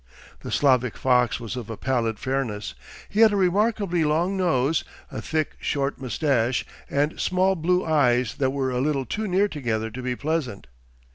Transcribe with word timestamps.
The 0.39 0.49
Slavic 0.49 0.97
fox 0.97 1.39
was 1.39 1.55
of 1.55 1.69
a 1.69 1.77
pallid 1.77 2.17
fairness, 2.17 2.73
he 3.07 3.19
had 3.19 3.31
a 3.31 3.35
remarkably 3.35 4.03
long 4.03 4.35
nose, 4.35 4.83
a 5.11 5.21
thick, 5.21 5.55
short 5.59 6.01
moustache, 6.01 6.65
and 6.89 7.19
small 7.19 7.53
blue 7.55 7.85
eyes 7.85 8.33
that 8.39 8.49
were 8.49 8.71
a 8.71 8.81
little 8.81 9.05
too 9.05 9.27
near 9.27 9.47
together 9.47 9.91
to 9.91 10.01
be 10.01 10.15
pleasant. 10.15 10.65